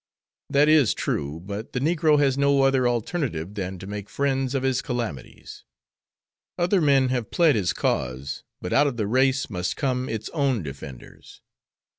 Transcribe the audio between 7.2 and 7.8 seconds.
plead his